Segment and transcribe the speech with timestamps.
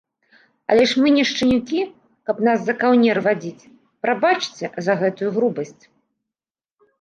[0.75, 1.81] Але мы ж не шчанюкі,
[2.29, 3.67] каб нас за каўнер вадзіць,
[4.07, 5.83] прабачце, за гэтую грубасць.